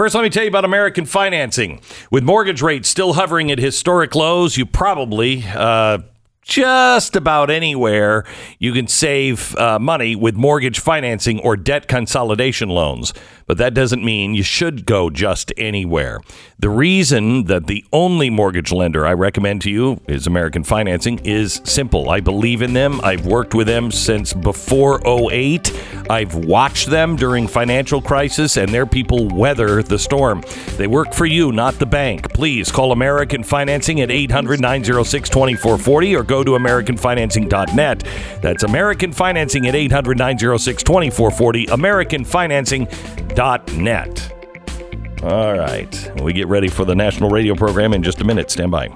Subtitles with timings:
[0.00, 1.82] First, let me tell you about American financing.
[2.10, 5.98] With mortgage rates still hovering at historic lows, you probably uh,
[6.40, 8.24] just about anywhere
[8.58, 13.12] you can save uh, money with mortgage financing or debt consolidation loans.
[13.50, 16.20] But that doesn't mean you should go just anywhere.
[16.60, 21.60] The reason that the only mortgage lender I recommend to you is American Financing is
[21.64, 22.10] simple.
[22.10, 23.00] I believe in them.
[23.02, 25.72] I've worked with them since before 08.
[26.08, 30.44] I've watched them during financial crisis and their people weather the storm.
[30.76, 32.32] They work for you, not the bank.
[32.32, 38.04] Please call American Financing at 800 906 2440 or go to AmericanFinancing.net.
[38.42, 41.66] That's American Financing at 800 906 2440.
[41.66, 43.39] AmericanFinancing.net.
[45.22, 46.12] All right.
[46.22, 48.50] We get ready for the national radio program in just a minute.
[48.50, 48.90] Stand by.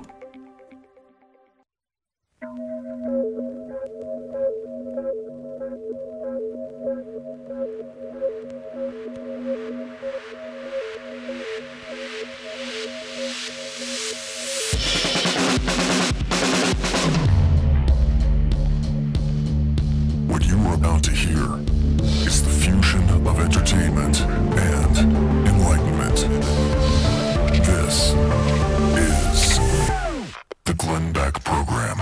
[27.95, 31.98] This is the Glenn Beck Program.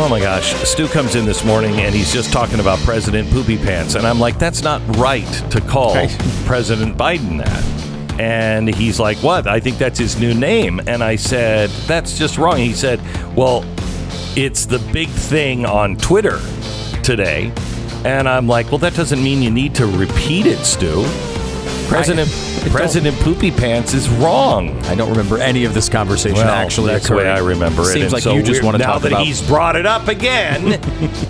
[0.00, 0.54] Oh my gosh.
[0.62, 3.96] Stu comes in this morning and he's just talking about President Poopy Pants.
[3.96, 5.94] And I'm like, that's not right to call
[6.46, 8.20] President Biden that.
[8.20, 9.48] And he's like, what?
[9.48, 10.80] I think that's his new name.
[10.86, 12.58] And I said, that's just wrong.
[12.58, 13.00] He said,
[13.36, 13.64] well,
[14.36, 16.38] it's the big thing on Twitter
[17.02, 17.52] today.
[18.04, 21.04] And I'm like, well, that doesn't mean you need to repeat it, Stu.
[21.88, 22.30] President
[22.70, 24.78] President Poopy Pants is wrong.
[24.84, 27.86] I don't remember any of this conversation Well, actually that's the way I remember it.
[27.86, 29.24] Seems And like so you just we're- want to now talk that about.
[29.26, 30.80] he's brought it up again.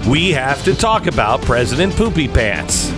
[0.09, 2.91] we have to talk about President Poopy Pants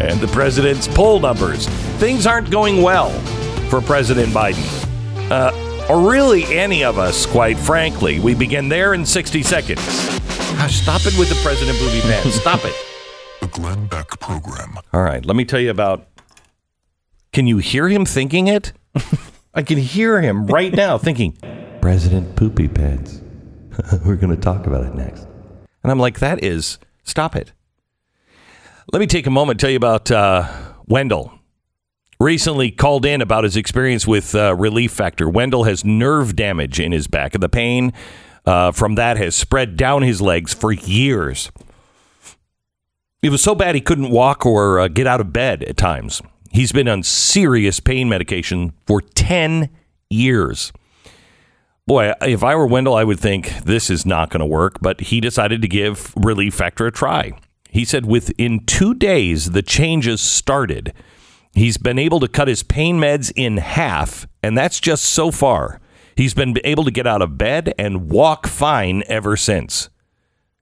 [0.00, 1.68] and the president's poll numbers.
[1.98, 3.10] Things aren't going well
[3.68, 4.64] for President Biden,
[5.30, 8.18] uh, or really any of us, quite frankly.
[8.18, 9.84] We begin there in 60 seconds.
[10.56, 12.36] Gosh, stop it with the President Poopy Pants.
[12.36, 12.74] Stop it.
[13.40, 14.78] The Glenn Beck Program.
[14.94, 16.06] All right, let me tell you about.
[17.34, 18.72] Can you hear him thinking it?
[19.54, 21.36] I can hear him right now thinking,
[21.80, 23.22] President Poopy Pants.
[24.06, 25.26] We're going to talk about it next.
[25.82, 27.52] And I'm like, that is, stop it.
[28.92, 30.48] Let me take a moment to tell you about uh,
[30.86, 31.36] Wendell.
[32.20, 35.28] Recently called in about his experience with uh, Relief Factor.
[35.28, 37.92] Wendell has nerve damage in his back, and the pain
[38.46, 41.50] uh, from that has spread down his legs for years.
[43.22, 46.22] It was so bad he couldn't walk or uh, get out of bed at times.
[46.54, 49.70] He's been on serious pain medication for 10
[50.08, 50.72] years.
[51.84, 55.00] Boy, if I were Wendell, I would think this is not going to work, but
[55.00, 57.32] he decided to give Relief Factor a try.
[57.68, 60.94] He said within two days, the changes started.
[61.54, 65.80] He's been able to cut his pain meds in half, and that's just so far.
[66.14, 69.90] He's been able to get out of bed and walk fine ever since.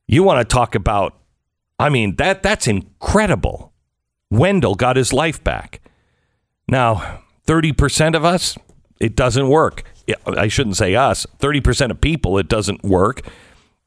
[0.08, 1.18] You want to talk about
[1.78, 3.72] I mean, that that's incredible.
[4.30, 5.81] Wendell got his life back.
[6.72, 8.56] Now, 30% of us,
[8.98, 9.84] it doesn't work.
[10.26, 11.26] I shouldn't say us.
[11.38, 13.20] 30% of people, it doesn't work.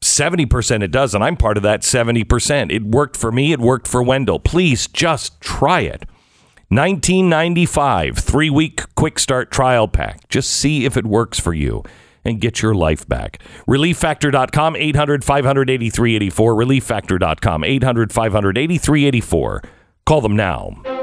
[0.00, 2.72] 70% it does, and I'm part of that 70%.
[2.72, 4.38] It worked for me, it worked for Wendell.
[4.38, 6.04] Please just try it.
[6.68, 10.28] 1995, three week quick start trial pack.
[10.28, 11.82] Just see if it works for you
[12.24, 13.42] and get your life back.
[13.66, 16.54] ReliefFactor.com, 800 583 84.
[16.54, 19.62] ReliefFactor.com, 800 583 84.
[20.04, 20.95] Call them now.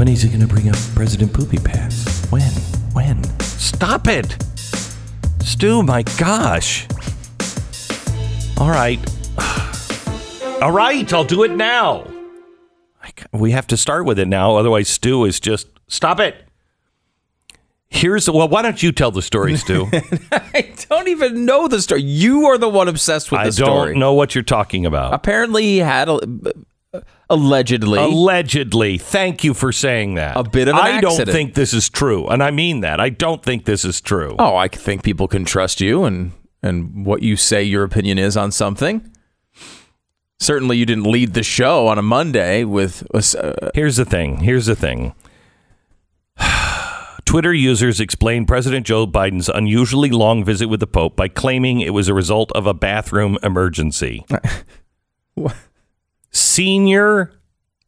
[0.00, 2.24] When is he going to bring up President Poopy Pants?
[2.30, 2.50] When?
[2.94, 3.22] When?
[3.40, 4.34] Stop it!
[5.44, 6.88] Stu, my gosh.
[8.56, 8.98] All right.
[10.62, 12.06] All right, I'll do it now.
[13.32, 16.46] We have to start with it now, otherwise, Stu is just stop it.
[17.90, 19.86] Here's well, why don't you tell the story, Stu?
[20.32, 22.00] I don't even know the story.
[22.00, 23.68] You are the one obsessed with I the story.
[23.68, 25.12] I don't know what you're talking about.
[25.12, 26.20] Apparently, he had a,
[27.28, 27.98] allegedly.
[27.98, 30.36] Allegedly, thank you for saying that.
[30.36, 33.00] A bit of an I don't think this is true, and I mean that.
[33.00, 34.36] I don't think this is true.
[34.38, 36.32] oh, I think people can trust you and
[36.62, 39.10] and what you say your opinion is on something.
[40.38, 43.06] Certainly, you didn't lead the show on a Monday with.
[43.14, 44.38] Uh, Here's the thing.
[44.38, 45.14] Here's the thing.
[47.26, 51.90] Twitter users explained President Joe Biden's unusually long visit with the Pope by claiming it
[51.94, 54.24] was a result of a bathroom emergency.
[55.34, 55.54] What?
[56.30, 57.32] Senior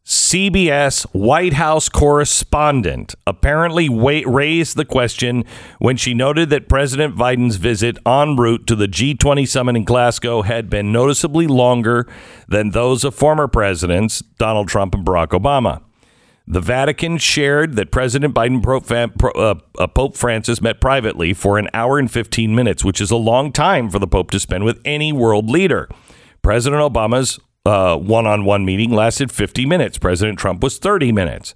[0.05, 5.45] CBS White House correspondent apparently wa- raised the question
[5.79, 10.41] when she noted that President Biden's visit en route to the G20 summit in Glasgow
[10.41, 12.05] had been noticeably longer
[12.49, 15.81] than those of former presidents Donald Trump and Barack Obama.
[16.45, 18.61] The Vatican shared that President Biden
[19.35, 23.15] uh, uh, Pope Francis met privately for an hour and 15 minutes, which is a
[23.15, 25.87] long time for the Pope to spend with any world leader.
[26.41, 29.97] President Obama's one on one meeting lasted 50 minutes.
[29.97, 31.55] President Trump was 30 minutes.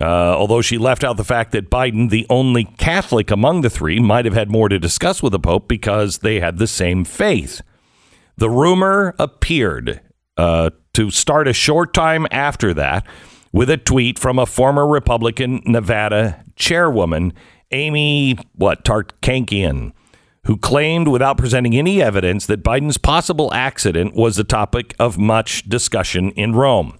[0.00, 4.00] Uh, although she left out the fact that Biden, the only Catholic among the three,
[4.00, 7.60] might have had more to discuss with the Pope because they had the same faith.
[8.36, 10.00] The rumor appeared
[10.36, 13.06] uh, to start a short time after that
[13.52, 17.34] with a tweet from a former Republican Nevada chairwoman,
[17.70, 19.92] Amy, what, Tarkanian,
[20.46, 25.68] who claimed without presenting any evidence that Biden's possible accident was the topic of much
[25.68, 26.98] discussion in Rome.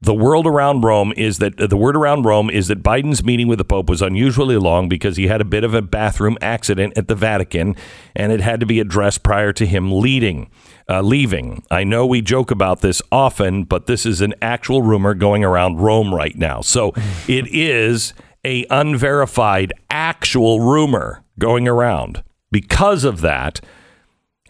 [0.00, 3.58] The world around Rome is that the word around Rome is that Biden's meeting with
[3.58, 7.08] the Pope was unusually long because he had a bit of a bathroom accident at
[7.08, 7.74] the Vatican
[8.14, 10.50] and it had to be addressed prior to him leading
[10.88, 11.64] uh, leaving.
[11.70, 15.80] I know we joke about this often, but this is an actual rumor going around
[15.80, 16.60] Rome right now.
[16.60, 16.92] So
[17.28, 22.22] it is a unverified actual rumor going around.
[22.50, 23.60] Because of that,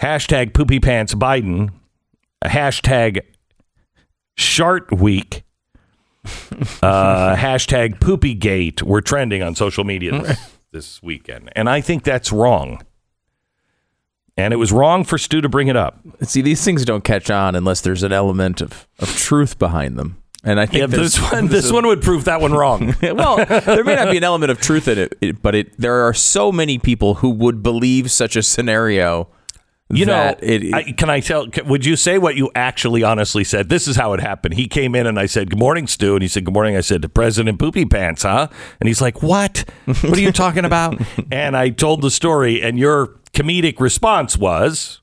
[0.01, 1.71] hashtag poopy pants Biden,
[2.45, 3.21] hashtag
[4.37, 5.45] shart week,
[6.83, 11.51] uh, hashtag poopygate were trending on social media this, this weekend.
[11.57, 12.83] And I think that's wrong.
[14.37, 15.99] And it was wrong for Stu to bring it up.
[16.23, 20.23] See, these things don't catch on unless there's an element of, of truth behind them.
[20.47, 22.95] And I think yeah, this one this one would prove that one wrong.
[23.03, 26.15] well, there may not be an element of truth in it, but it there are
[26.15, 29.29] so many people who would believe such a scenario.
[29.89, 31.47] You know, it, I, can I tell?
[31.65, 33.69] Would you say what you actually honestly said?
[33.69, 34.55] This is how it happened.
[34.55, 36.81] He came in and I said, "Good morning, Stu," and he said, "Good morning." I
[36.81, 38.49] said, "To "President Poopy Pants, huh?"
[38.81, 39.65] And he's like, "What?
[39.85, 41.01] What are you talking about?"
[41.31, 45.01] and I told the story, and your comedic response was,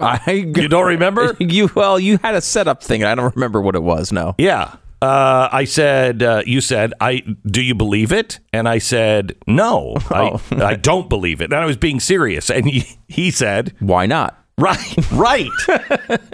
[0.00, 1.36] I you don't remember?
[1.50, 3.02] You well, you had a setup thing.
[3.02, 4.12] I don't remember what it was.
[4.12, 4.34] No.
[4.38, 4.76] Yeah.
[5.02, 8.38] Uh, I said, uh, you said, I do you believe it?
[8.52, 10.42] And I said, no, oh.
[10.50, 11.44] I, I don't believe it.
[11.46, 12.50] And I was being serious.
[12.50, 14.36] And he, he said, why not?
[14.58, 15.50] Right, right,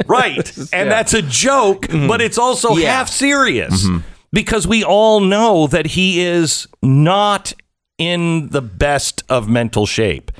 [0.06, 0.56] right.
[0.58, 0.84] And yeah.
[0.84, 2.08] that's a joke, mm-hmm.
[2.08, 2.96] but it's also yeah.
[2.96, 3.98] half serious mm-hmm.
[4.32, 7.52] because we all know that he is not
[7.98, 10.32] in the best of mental shape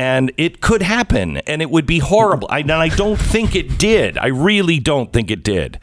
[0.00, 3.78] and it could happen and it would be horrible I, and i don't think it
[3.78, 5.78] did i really don't think it did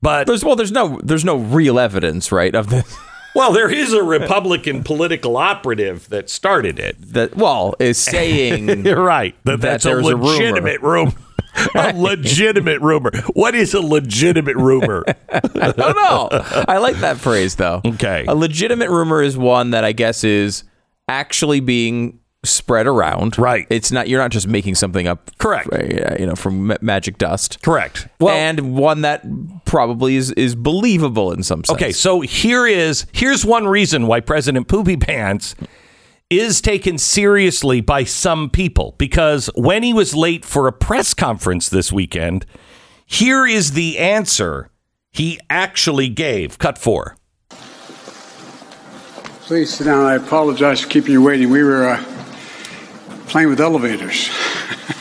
[0.00, 2.96] but there's well there's no there's no real evidence right of this
[3.34, 9.02] well there is a republican political operative that started it that well is saying you're
[9.02, 11.12] right that, that that's a legitimate a rumor.
[11.74, 13.10] a legitimate rumor.
[13.32, 15.04] What is a legitimate rumor?
[15.28, 16.28] I don't know.
[16.68, 17.80] I like that phrase though.
[17.84, 18.24] Okay.
[18.28, 20.62] A legitimate rumor is one that I guess is
[21.08, 23.38] actually being spread around.
[23.38, 23.66] Right.
[23.70, 25.30] It's not you're not just making something up.
[25.38, 25.68] Correct.
[25.72, 27.60] Uh, you know, from magic dust.
[27.62, 28.08] Correct.
[28.18, 29.24] Well, and one that
[29.64, 31.76] probably is is believable in some sense.
[31.76, 35.54] Okay, so here is here's one reason why President Poopy Pants
[36.30, 41.68] is taken seriously by some people because when he was late for a press conference
[41.68, 42.46] this weekend,
[43.04, 44.70] here is the answer
[45.10, 46.58] he actually gave.
[46.58, 47.16] Cut four.
[49.50, 50.04] Please sit down.
[50.04, 51.50] I apologize for keeping you waiting.
[51.50, 52.04] We were uh,
[53.30, 54.28] playing with elevators.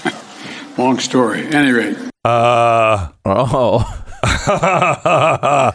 [0.78, 1.48] Long story.
[1.48, 1.98] At any rate.
[2.24, 3.96] Uh oh.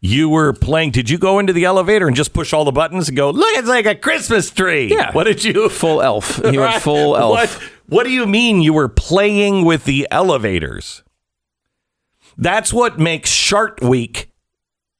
[0.00, 0.92] you were playing.
[0.92, 3.58] Did you go into the elevator and just push all the buttons and go, look,
[3.58, 4.90] it's like a Christmas tree?
[4.90, 5.12] Yeah.
[5.12, 5.68] What did you?
[5.78, 6.40] Full elf.
[6.44, 7.30] You went full elf.
[7.30, 7.50] What,
[7.88, 11.02] what do you mean you were playing with the elevators?
[12.36, 14.30] That's what makes Shark Week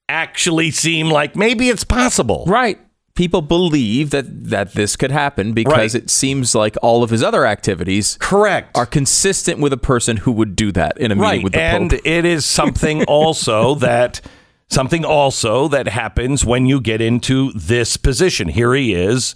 [0.09, 2.44] actually seem like maybe it's possible.
[2.47, 2.80] Right
[3.18, 6.04] people believe that that this could happen because right.
[6.04, 10.30] it seems like all of his other activities correct are consistent with a person who
[10.30, 11.32] would do that in a right.
[11.32, 12.00] meeting with the and Pope.
[12.04, 14.20] it is something also that
[14.68, 18.46] something also that happens when you get into this position.
[18.50, 19.34] Here he is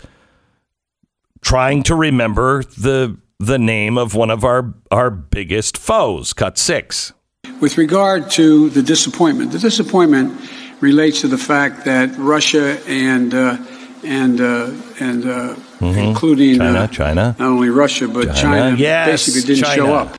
[1.40, 7.14] trying to remember the the name of one of our our biggest foes, cut 6.
[7.60, 10.40] With regard to the disappointment, the disappointment
[10.80, 13.56] relates to the fact that Russia and uh,
[14.04, 15.99] and uh, and uh, mm-hmm.
[15.99, 19.76] including China, uh, China, not only Russia but China, China yes, basically didn't China.
[19.76, 20.18] show up.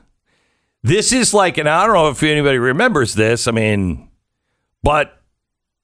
[0.82, 3.48] This is like, and I don't know if anybody remembers this.
[3.48, 4.10] I mean,
[4.82, 5.22] but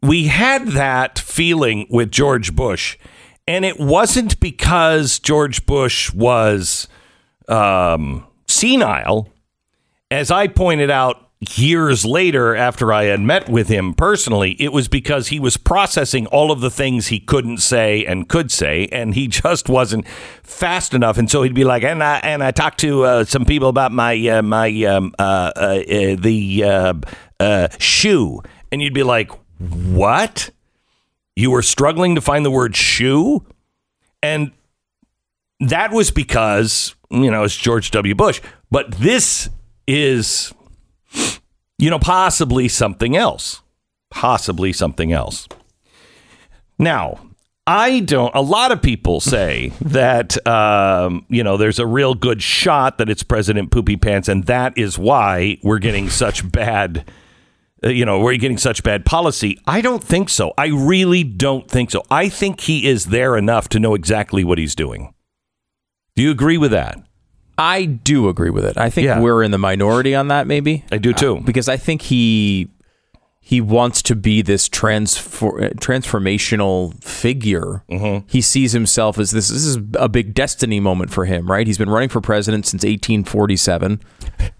[0.03, 2.99] we had that feeling with George Bush,
[3.47, 6.87] and it wasn't because George Bush was
[7.49, 9.29] um, senile,
[10.11, 14.89] as I pointed out years later, after I had met with him personally, it was
[14.89, 19.15] because he was processing all of the things he couldn't say and could say, and
[19.15, 20.07] he just wasn't
[20.43, 21.19] fast enough.
[21.19, 23.93] And so he'd be like, "And I and I talked to uh, some people about
[23.93, 27.03] my uh, my um, uh, uh, uh, the
[27.41, 30.51] uh, shoe," and you'd be like, "What?
[31.37, 33.47] You were struggling to find the word shoe?"
[34.23, 34.53] And
[35.61, 38.15] that was because, you know, it's George W.
[38.15, 38.41] Bush.
[38.71, 39.51] But this
[39.87, 40.53] is,
[41.81, 43.63] you know, possibly something else.
[44.11, 45.49] Possibly something else.
[46.79, 47.21] Now,
[47.67, 52.43] I don't, a lot of people say that, um, you know, there's a real good
[52.43, 57.11] shot that it's President Poopy Pants, and that is why we're getting such bad
[57.83, 59.59] uh, you know, we're getting such bad policy.
[59.67, 60.53] I don't think so.
[60.59, 62.03] I really don't think so.
[62.11, 65.15] I think he is there enough to know exactly what he's doing.
[66.15, 67.03] Do you agree with that?
[67.63, 68.79] I do agree with it.
[68.79, 69.21] I think Yeah.
[69.21, 70.83] we're in the minority on that, maybe.
[70.91, 71.43] I do too.
[71.45, 72.69] because I think he
[73.43, 77.83] he wants to be this transfor- uh, transformational figure.
[77.91, 78.27] Mm-hmm.
[78.29, 79.49] He sees himself as this.
[79.49, 81.67] This is a big destiny moment for him, right?
[81.67, 84.01] He's been running for president since 1847,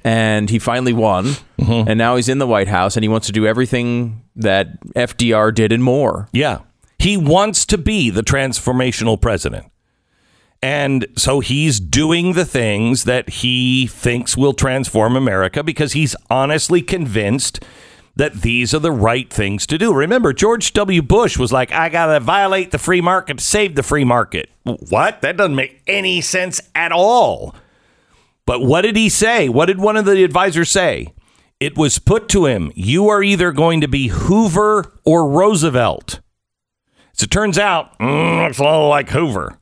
[0.03, 1.27] and he finally won.
[1.61, 1.89] Mm-hmm.
[1.89, 5.55] And now he's in the White House, and he wants to do everything that FDR
[5.55, 6.29] did and more.
[6.33, 6.61] Yeah.
[6.99, 9.67] He wants to be the transformational president.
[10.63, 16.83] And so he's doing the things that he thinks will transform America because he's honestly
[16.83, 17.65] convinced
[18.17, 19.95] that these are the right things to do.
[19.95, 21.01] Remember, George W.
[21.01, 24.51] Bush was like, I got to violate the free market to save the free market.
[24.65, 25.23] What?
[25.23, 27.55] That doesn't make any sense at all.
[28.45, 29.49] But what did he say?
[29.49, 31.15] What did one of the advisors say?
[31.61, 36.21] It was put to him, you are either going to be Hoover or Roosevelt.
[37.15, 39.60] As it turns out, mm, looks a little like Hoover.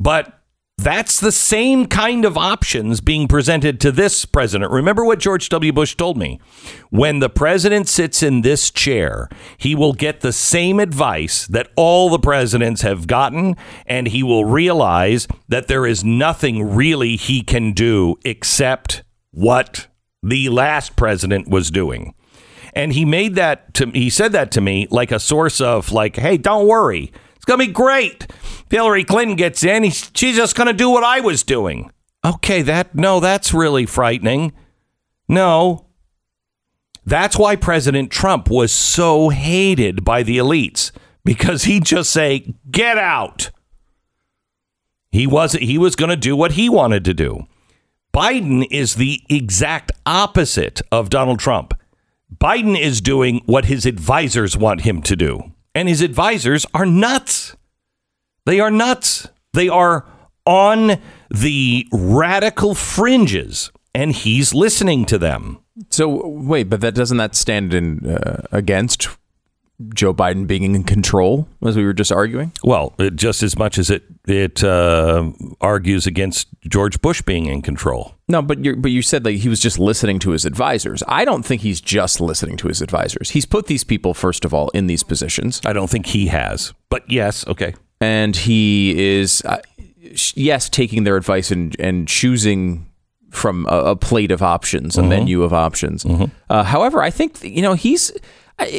[0.00, 0.40] But
[0.78, 4.72] that's the same kind of options being presented to this president.
[4.72, 5.74] Remember what George W.
[5.74, 6.40] Bush told me?
[6.88, 9.28] When the president sits in this chair,
[9.58, 14.46] he will get the same advice that all the presidents have gotten, and he will
[14.46, 19.02] realize that there is nothing really he can do except
[19.32, 19.86] what
[20.22, 22.14] the last president was doing.
[22.72, 26.16] And he made that to he said that to me like a source of like,
[26.16, 27.12] hey, don't worry.
[27.50, 28.28] It's gonna be great.
[28.70, 31.90] Hillary Clinton gets in, he's, she's just gonna do what I was doing.
[32.24, 34.52] Okay, that no, that's really frightening.
[35.28, 35.86] No.
[37.04, 40.92] That's why President Trump was so hated by the elites
[41.24, 43.50] because he'd just say, "Get out."
[45.10, 47.48] He was he was going to do what he wanted to do.
[48.14, 51.74] Biden is the exact opposite of Donald Trump.
[52.32, 55.52] Biden is doing what his advisors want him to do.
[55.74, 57.56] And his advisors are nuts.
[58.46, 59.28] They are nuts.
[59.52, 60.06] They are
[60.46, 61.00] on
[61.30, 65.60] the radical fringes, and he's listening to them.
[65.90, 69.08] So wait, but that doesn't that stand in uh, against
[69.94, 72.52] Joe Biden being in control, as we were just arguing?
[72.62, 77.62] Well, it, just as much as it it uh, argues against George Bush being in
[77.62, 78.14] control.
[78.28, 81.02] No, but you but you said like he was just listening to his advisors.
[81.08, 83.30] I don't think he's just listening to his advisors.
[83.30, 86.74] He's put these people first of all in these positions, I don't think he has,
[86.90, 87.74] but yes, okay.
[88.00, 89.60] and he is uh,
[90.14, 92.86] sh- yes taking their advice and and choosing
[93.30, 96.04] from a, a plate of options, a menu of options.
[96.48, 98.12] Uh, however, I think you know he's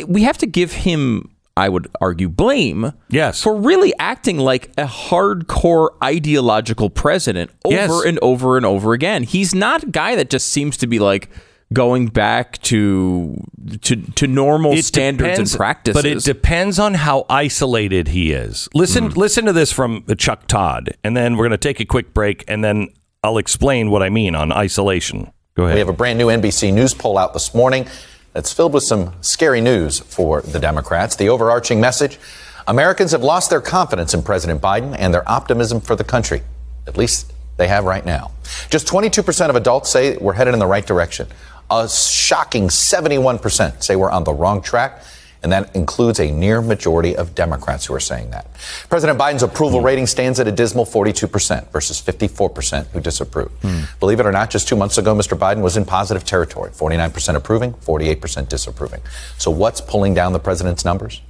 [0.08, 1.30] we have to give him.
[1.58, 3.42] I would argue blame Yes.
[3.44, 8.04] for really acting like a hardcore ideological president over Yes.
[8.06, 9.24] and over and over again.
[9.24, 11.30] He's not a guy that just seems to be like
[11.74, 13.36] going back to
[13.82, 16.02] to to normal It standards depends- and practices.
[16.02, 18.70] But it depends on how isolated he is.
[18.74, 19.20] Listen, hmm.
[19.20, 22.46] listen to this from Chuck Todd, and then we're going to take a quick break,
[22.48, 22.88] and then
[23.24, 25.32] I'll explain what I mean on isolation.
[25.56, 25.76] Go ahead.
[25.76, 27.88] We have a brand new NBC News poll out this morning
[28.34, 31.16] that's filled with some scary news for the Democrats.
[31.16, 32.20] The overarching message
[32.68, 36.42] Americans have lost their confidence in President Biden and their optimism for the country.
[36.88, 38.32] At least they have right now.
[38.70, 41.28] Just 22% of adults say we're headed in the right direction.
[41.70, 45.04] A shocking 71% say we're on the wrong track.
[45.44, 48.46] And that includes a near majority of Democrats who are saying that.
[48.90, 49.86] President Biden's approval hmm.
[49.86, 53.52] rating stands at a dismal 42% versus 54% who disapprove.
[53.62, 53.82] Hmm.
[54.00, 55.38] Believe it or not, just two months ago, Mr.
[55.38, 59.02] Biden was in positive territory 49% approving, 48% disapproving.
[59.38, 61.22] So, what's pulling down the president's numbers?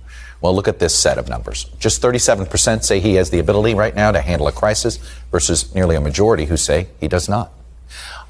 [0.41, 1.65] Well, look at this set of numbers.
[1.80, 4.98] Just 37% say he has the ability right now to handle a crisis
[5.32, 7.51] versus nearly a majority who say he does not.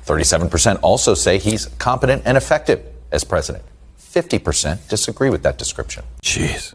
[0.06, 3.64] 37% also say he's competent and effective as president.
[4.12, 6.04] 50% disagree with that description.
[6.22, 6.74] Jeez.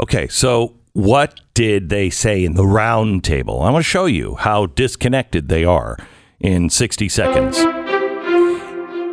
[0.00, 3.62] Okay, so what did they say in the round table?
[3.62, 5.96] I want to show you how disconnected they are
[6.40, 7.58] in 60 seconds.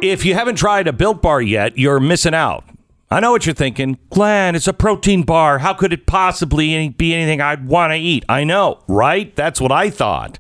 [0.02, 2.64] If you haven't tried a Built Bar yet, you're missing out.
[3.10, 3.98] I know what you're thinking.
[4.10, 5.60] Glenn, it's a protein bar.
[5.60, 8.26] How could it possibly be anything I'd want to eat?
[8.28, 9.34] I know, right?
[9.36, 10.40] That's what I thought.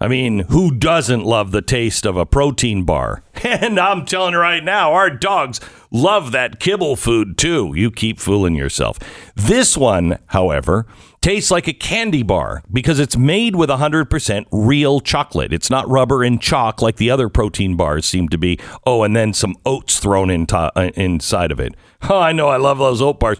[0.00, 3.22] I mean, who doesn't love the taste of a protein bar?
[3.44, 7.72] And I'm telling you right now, our dogs love that kibble food too.
[7.74, 8.98] You keep fooling yourself.
[9.34, 10.86] This one, however,
[11.20, 15.52] tastes like a candy bar because it's made with 100% real chocolate.
[15.52, 18.58] It's not rubber and chalk like the other protein bars seem to be.
[18.86, 21.74] Oh, and then some oats thrown in to- uh, inside of it.
[22.08, 22.48] Oh, I know.
[22.48, 23.38] I love those oat bars.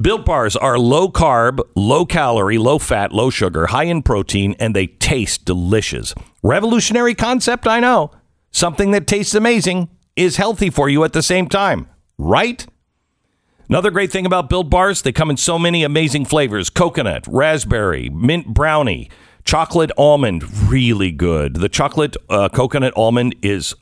[0.00, 4.74] Built bars are low carb, low calorie, low fat, low sugar, high in protein, and
[4.74, 6.14] they taste delicious.
[6.42, 8.12] Revolutionary concept, I know.
[8.52, 9.88] Something that tastes amazing
[10.18, 12.66] is healthy for you at the same time, right?
[13.68, 18.10] Another great thing about Built Bars, they come in so many amazing flavors coconut, raspberry,
[18.10, 19.10] mint brownie,
[19.44, 21.54] chocolate almond, really good.
[21.54, 23.74] The chocolate uh, coconut almond is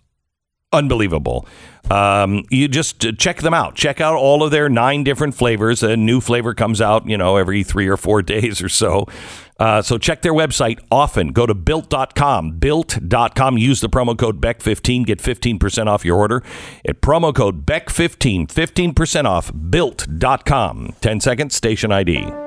[0.73, 1.47] unbelievable.
[1.91, 3.77] Um, you just check them out.
[3.77, 5.83] Check out all of their nine different flavors.
[5.83, 9.07] A new flavor comes out, you know, every three or four days or so.
[9.59, 11.29] Uh, so check their website often.
[11.29, 13.59] Go to built.com, built.com.
[13.59, 15.07] Use the promo code BECK15.
[15.07, 16.43] Get 15% off your order
[16.87, 18.49] at promo code BECK15.
[18.49, 20.95] 15% off built.com.
[21.01, 22.46] 10 seconds, station ID.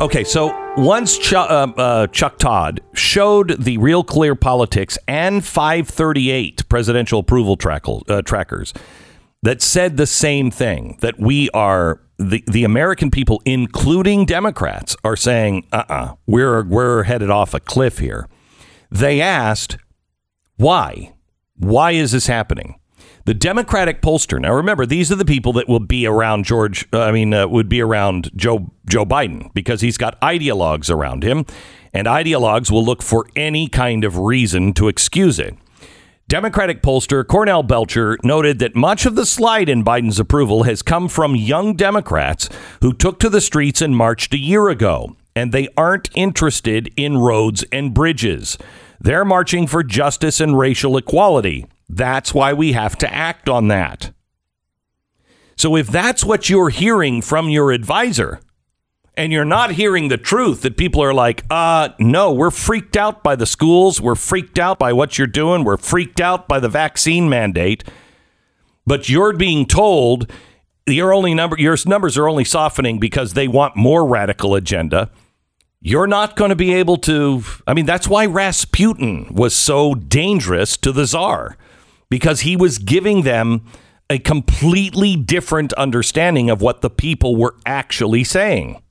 [0.00, 6.68] Okay, so once Ch- uh, uh, Chuck Todd showed the Real Clear Politics and 538
[6.68, 8.72] presidential approval trackle, uh, trackers
[9.42, 15.16] that said the same thing that we are the, the American people, including Democrats, are
[15.16, 18.28] saying, uh uh-uh, uh, we are we're headed off a cliff here.
[18.92, 19.78] They asked,
[20.58, 21.14] why?
[21.56, 22.78] Why is this happening?
[23.28, 24.40] The Democratic pollster.
[24.40, 26.88] Now, remember, these are the people that will be around George.
[26.94, 31.24] Uh, I mean, uh, would be around Joe Joe Biden because he's got ideologues around
[31.24, 31.44] him,
[31.92, 35.54] and ideologues will look for any kind of reason to excuse it.
[36.26, 41.06] Democratic pollster Cornell Belcher noted that much of the slide in Biden's approval has come
[41.06, 42.48] from young Democrats
[42.80, 47.18] who took to the streets and marched a year ago, and they aren't interested in
[47.18, 48.56] roads and bridges.
[48.98, 51.66] They're marching for justice and racial equality.
[51.88, 54.12] That's why we have to act on that.
[55.56, 58.40] So if that's what you're hearing from your advisor,
[59.18, 63.24] and you're not hearing the truth that people are like, uh, no, we're freaked out
[63.24, 64.00] by the schools.
[64.00, 65.64] We're freaked out by what you're doing.
[65.64, 67.82] We're freaked out by the vaccine mandate.
[68.86, 70.30] But you're being told
[70.86, 75.10] your only number your numbers are only softening because they want more radical agenda.
[75.80, 80.76] You're not going to be able to I mean that's why Rasputin was so dangerous
[80.78, 81.56] to the czar
[82.10, 83.64] because he was giving them
[84.10, 88.82] a completely different understanding of what the people were actually saying.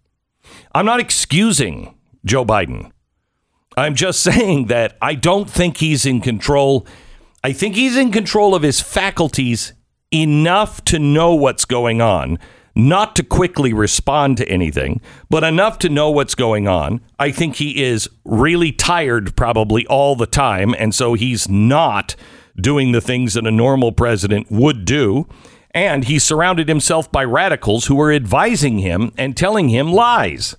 [0.73, 2.91] I'm not excusing Joe Biden.
[3.75, 6.85] I'm just saying that I don't think he's in control.
[7.43, 9.73] I think he's in control of his faculties
[10.11, 12.39] enough to know what's going on,
[12.75, 17.01] not to quickly respond to anything, but enough to know what's going on.
[17.19, 20.75] I think he is really tired probably all the time.
[20.77, 22.15] And so he's not
[22.59, 25.27] doing the things that a normal president would do.
[25.71, 30.55] And he surrounded himself by radicals who were advising him and telling him lies.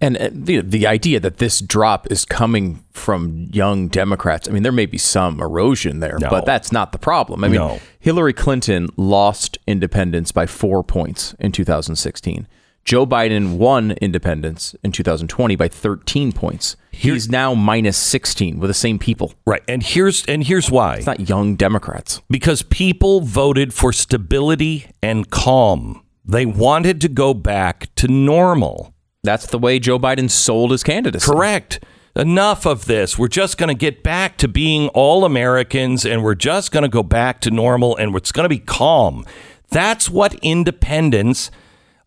[0.00, 4.64] And uh, the the idea that this drop is coming from young Democrats, I mean,
[4.64, 6.28] there may be some erosion there, No.
[6.28, 7.44] but that's not the problem.
[7.44, 7.78] I mean, No.
[8.00, 12.48] Hillary Clinton lost independence by four points in 2016.
[12.84, 16.76] Joe Biden won independence in 2020 by 13 points.
[16.90, 19.32] He's now minus 16 with the same people.
[19.46, 19.62] Right.
[19.68, 20.96] And here's and here's why.
[20.96, 22.20] It's not young Democrats.
[22.28, 26.02] because people voted for stability and calm.
[26.24, 28.94] They wanted to go back to normal.
[29.24, 31.30] That's the way Joe Biden sold his candidacy.
[31.30, 31.82] Correct.
[32.14, 33.18] Enough of this.
[33.18, 36.88] We're just going to get back to being all Americans and we're just going to
[36.88, 39.24] go back to normal and it's going to be calm.
[39.70, 41.50] That's what independence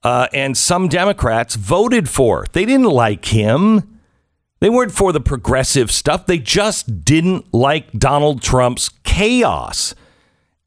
[0.06, 2.46] uh, and some Democrats voted for.
[2.54, 4.00] They didn't like him.
[4.60, 6.28] They weren't for the progressive stuff.
[6.28, 9.96] They just didn't like Donald Trump's chaos.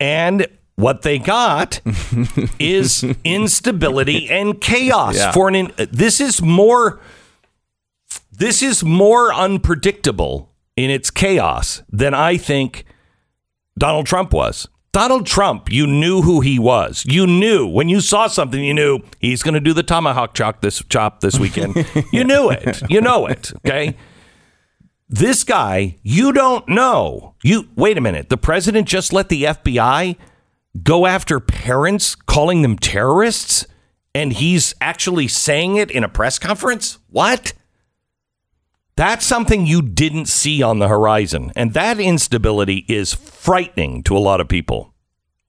[0.00, 1.80] And what they got
[2.58, 5.32] is instability and chaos Yeah.
[5.32, 7.00] for an in, this is more
[8.32, 12.84] this is more unpredictable in its chaos than I think
[13.76, 14.68] Donald Trump was.
[14.98, 17.04] Donald Trump, you knew who he was.
[17.06, 20.60] You knew when you saw something, you knew he's going to do the tomahawk chop
[20.60, 21.86] this chop this weekend.
[22.12, 22.82] you knew it.
[22.90, 23.52] You know it.
[23.58, 23.96] Okay.
[25.08, 27.36] This guy, you don't know.
[27.44, 28.28] You wait a minute.
[28.28, 30.16] The president just let the FBI
[30.82, 33.68] go after parents, calling them terrorists,
[34.16, 36.98] and he's actually saying it in a press conference?
[37.08, 37.52] What?
[38.98, 41.52] That's something you didn't see on the horizon.
[41.54, 44.92] And that instability is frightening to a lot of people.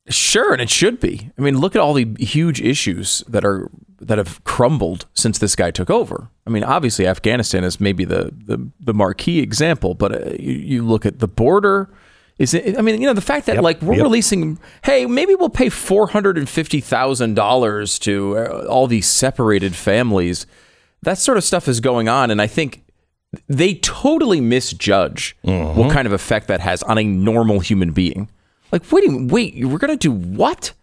[0.08, 1.32] Sure, and it should be.
[1.36, 5.56] I mean, look at all the huge issues that are that have crumbled since this
[5.56, 6.30] guy took over.
[6.46, 10.84] I mean, obviously Afghanistan is maybe the the, the marquee example, but uh, you, you
[10.84, 11.90] look at the border.
[12.38, 12.78] Is it?
[12.78, 14.04] I mean, you know, the fact that Yep, like we're yep.
[14.04, 19.08] releasing, hey, maybe we'll pay four hundred and fifty thousand dollars to uh, all these
[19.08, 20.46] separated families.
[21.02, 22.84] That sort of stuff is going on, and I think
[23.48, 25.80] they totally misjudge Mm-hmm.
[25.80, 28.30] what kind of effect that has on a normal human being.
[28.72, 30.74] Like, wait, a minute, wait, we're gonna do what?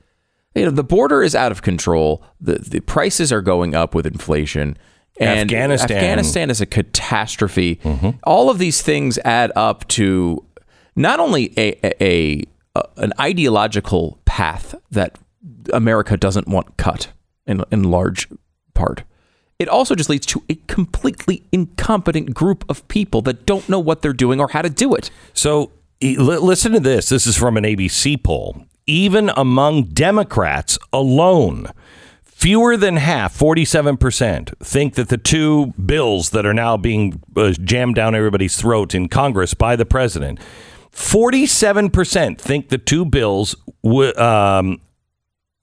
[0.54, 2.22] You know, the border is out of control.
[2.40, 4.76] The the prices are going up with inflation.
[5.18, 5.88] And Afghanistan.
[5.88, 5.96] Mm-hmm.
[5.96, 7.80] Afghanistan is a catastrophe.
[8.24, 10.44] All of these things add up to
[10.94, 12.42] not only a, a, a,
[12.76, 15.18] a an ideological path that
[15.72, 17.08] America doesn't want cut
[17.46, 18.28] in in large
[18.74, 19.04] part.
[19.58, 24.02] It also just leads to a completely incompetent group of people that don't know what
[24.02, 25.10] they're doing or how to do it.
[25.32, 27.08] So listen to this.
[27.08, 28.66] This is from an ABC poll.
[28.86, 31.68] Even among Democrats alone,
[32.22, 37.94] fewer than half, 47%, think that the two bills that are now being uh, jammed
[37.94, 40.38] down everybody's throat in Congress by the president,
[40.92, 44.80] 47% think the two bills w- um,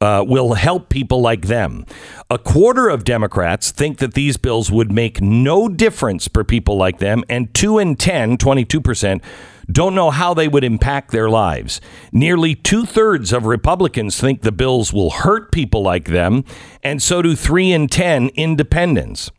[0.03, 1.85] uh, will help people like them.
[2.29, 6.99] A quarter of Democrats think that these bills would make no difference for people like
[6.99, 9.23] them, and 2 in 10, 22%,
[9.71, 11.79] don't know how they would impact their lives.
[12.11, 16.43] Nearly two thirds of Republicans think the bills will hurt people like them,
[16.83, 19.31] and so do 3 in 10 independents.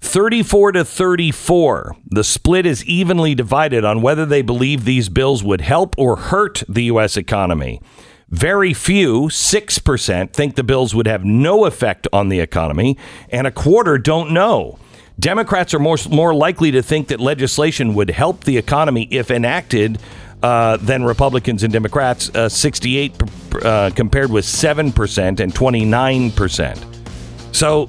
[0.00, 1.96] 34 to 34.
[2.06, 6.62] The split is evenly divided on whether they believe these bills would help or hurt
[6.68, 7.18] the U.S.
[7.18, 7.82] economy.
[8.28, 12.98] Very few, 6%, think the bills would have no effect on the economy,
[13.30, 14.80] and a quarter don't know.
[15.18, 20.00] Democrats are more, more likely to think that legislation would help the economy if enacted
[20.42, 23.22] uh, than Republicans and Democrats, uh, 68
[23.62, 27.54] uh, compared with 7% and 29%.
[27.54, 27.88] So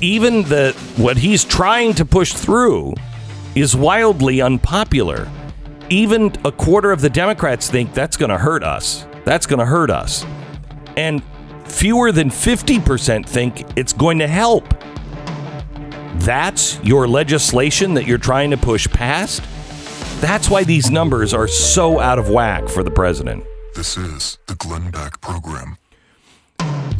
[0.00, 2.94] even the what he's trying to push through
[3.54, 5.28] is wildly unpopular.
[5.90, 9.06] Even a quarter of the Democrats think that's going to hurt us.
[9.24, 10.24] That's going to hurt us.
[10.96, 11.22] And
[11.64, 14.64] fewer than 50% think it's going to help.
[16.16, 19.42] That's your legislation that you're trying to push past?
[20.20, 23.44] That's why these numbers are so out of whack for the president.
[23.74, 25.76] This is the Glenn Beck Program.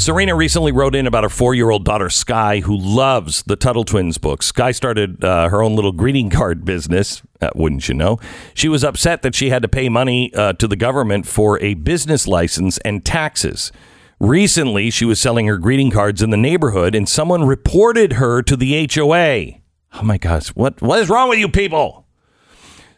[0.04, 3.84] Serena recently wrote in about her four year old daughter, Sky, who loves the Tuttle
[3.84, 4.44] Twins books.
[4.44, 8.18] Sky started uh, her own little greeting card business, uh, wouldn't you know?
[8.52, 11.72] She was upset that she had to pay money uh, to the government for a
[11.72, 13.72] business license and taxes.
[14.20, 18.56] Recently, she was selling her greeting cards in the neighborhood, and someone reported her to
[18.56, 19.52] the HOA.
[19.94, 22.04] Oh my gosh, what, what is wrong with you people?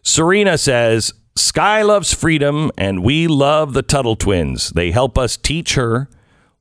[0.03, 4.71] Serena says, Sky loves freedom, and we love the Tuttle twins.
[4.71, 6.09] They help us teach her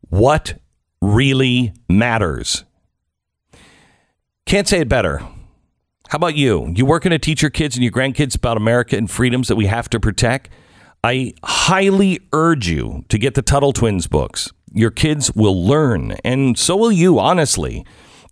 [0.09, 0.59] what
[1.01, 2.63] really matters.
[4.45, 5.19] Can't say it better.
[6.09, 6.71] How about you?
[6.75, 9.65] You working to teach your kids and your grandkids about America and freedoms that we
[9.65, 10.49] have to protect?
[11.03, 14.51] I highly urge you to get the Tuttle Twins books.
[14.71, 17.85] Your kids will learn, and so will you, honestly.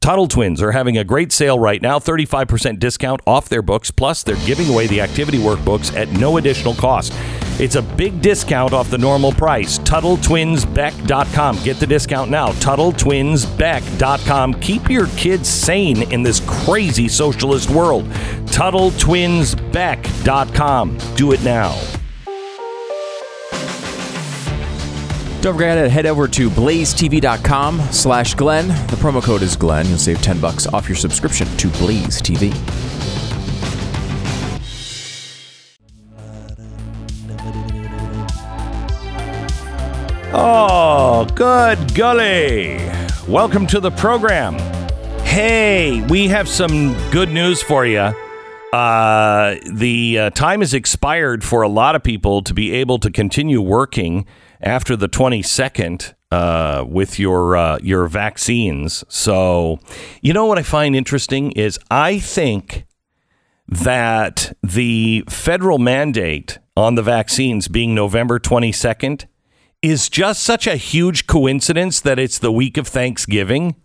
[0.04, 4.22] Tuttle Twins are having a great sale right now 35% discount off their books, plus
[4.22, 7.14] they're giving away the activity workbooks at no additional cost.
[7.58, 9.80] It's a big discount off the normal price.
[9.80, 11.64] TuttleTwinsBeck.com.
[11.64, 12.50] Get the discount now.
[12.50, 14.56] TuttleTwinsBeck.com.
[14.56, 18.04] Keep your kids sane in this crazy socialist world.
[18.50, 20.98] TuttleTwinsBeck.com.
[21.16, 22.03] Do it now.
[25.44, 28.70] Don't forget to head over to blazetv.com slash Glenn.
[28.70, 29.86] The promo code is Glenn.
[29.88, 32.54] You'll save 10 bucks off your subscription to Blaze TV.
[40.34, 42.78] Oh, good golly.
[43.28, 44.58] Welcome to the program.
[45.26, 48.14] Hey, we have some good news for you.
[48.72, 53.12] Uh, the uh, time has expired for a lot of people to be able to
[53.12, 54.26] continue working
[54.64, 59.04] after the 22nd uh, with your uh, your vaccines.
[59.08, 59.80] So,
[60.22, 62.86] you know what I find interesting is I think
[63.68, 69.26] that the federal mandate on the vaccines being November 22nd
[69.82, 73.76] is just such a huge coincidence that it's the week of Thanksgiving.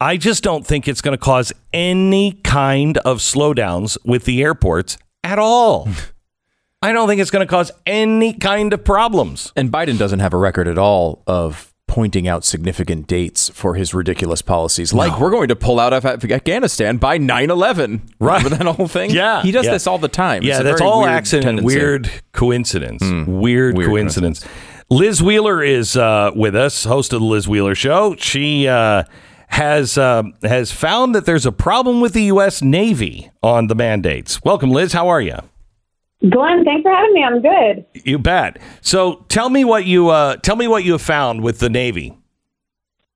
[0.00, 4.98] I just don't think it's going to cause any kind of slowdowns with the airports
[5.24, 5.88] at all.
[6.80, 9.52] I don't think it's going to cause any kind of problems.
[9.56, 13.94] And Biden doesn't have a record at all of pointing out significant dates for his
[13.94, 14.92] ridiculous policies.
[14.92, 18.08] Like, we're going to pull out of Afghanistan by 9 11.
[18.20, 18.44] Right.
[18.44, 19.10] Remember that whole thing?
[19.10, 19.72] Yeah, He does yeah.
[19.72, 20.44] this all the time.
[20.44, 23.02] Yeah, that's all weird accident, weird coincidence.
[23.26, 24.44] Weird, Weird coincidence.
[24.88, 28.14] Liz Wheeler is uh, with us, host of the Liz Wheeler Show.
[28.16, 29.02] She uh,
[29.48, 32.62] has uh, has found that there's a problem with the U.S.
[32.62, 34.40] Navy on the mandates.
[34.44, 34.92] Welcome, Liz.
[34.92, 35.38] How are you?
[36.20, 37.22] Glenn, thanks for having me.
[37.22, 37.86] I'm good.
[38.04, 38.58] You bet.
[38.80, 42.16] So tell me what you uh, tell me what you have found with the Navy.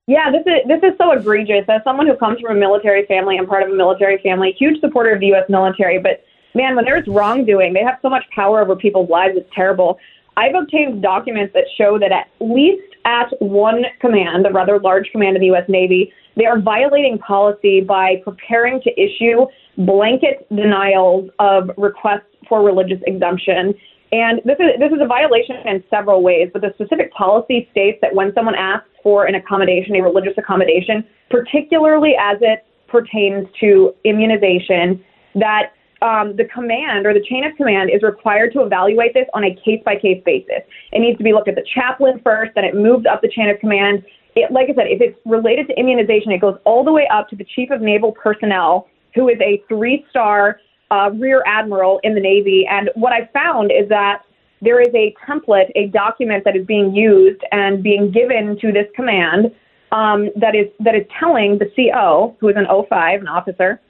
[0.07, 1.65] Yeah, this is this is so egregious.
[1.69, 4.81] As someone who comes from a military family, I'm part of a military family, huge
[4.81, 5.45] supporter of the U.S.
[5.49, 5.99] military.
[5.99, 6.23] But
[6.55, 9.35] man, when there's wrongdoing, they have so much power over people's lives.
[9.37, 9.99] It's terrible.
[10.37, 15.37] I've obtained documents that show that at least at one command, a rather large command
[15.37, 15.65] of the U.S.
[15.69, 23.01] Navy, they are violating policy by preparing to issue blanket denials of requests for religious
[23.07, 23.73] exemption.
[24.12, 27.97] And this is this is a violation in several ways, but the specific policy states
[28.03, 33.95] that when someone asks for an accommodation, a religious accommodation, particularly as it pertains to
[34.05, 35.03] immunization,
[35.35, 39.45] that um, the command or the chain of command is required to evaluate this on
[39.45, 40.61] a case by case basis.
[40.93, 43.49] It needs to be looked at the chaplain first, then it moves up the chain
[43.49, 44.05] of command.
[44.37, 47.31] It, like I said, if it's related to immunization, it goes all the way up
[47.31, 50.61] to the chief of naval personnel, who is a three star
[50.92, 52.66] uh, rear admiral in the Navy.
[52.70, 54.22] And what I found is that
[54.61, 58.87] there is a template, a document that is being used and being given to this
[58.94, 59.50] command
[59.90, 63.81] um, that is that is telling the CO, who is an O5, an officer,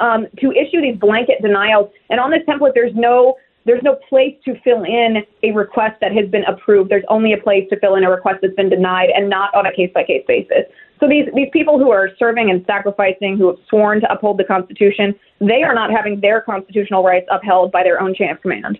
[0.00, 1.90] um, to issue these blanket denials.
[2.08, 6.12] And on this template, there's no there's no place to fill in a request that
[6.12, 6.90] has been approved.
[6.90, 9.66] There's only a place to fill in a request that's been denied, and not on
[9.66, 10.64] a case by case basis.
[11.00, 14.44] So these these people who are serving and sacrificing, who have sworn to uphold the
[14.44, 18.78] Constitution, they are not having their constitutional rights upheld by their own chain of command.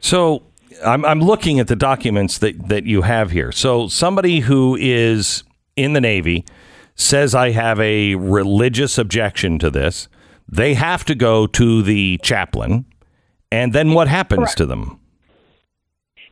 [0.00, 0.42] So
[0.84, 3.52] I'm, I'm looking at the documents that, that you have here.
[3.52, 5.44] So somebody who is
[5.76, 6.44] in the Navy
[6.96, 10.08] says, I have a religious objection to this.
[10.48, 12.86] They have to go to the chaplain.
[13.52, 14.98] And then what happens to them?